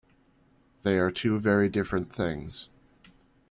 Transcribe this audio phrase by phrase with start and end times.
[0.81, 2.69] They are two very different things.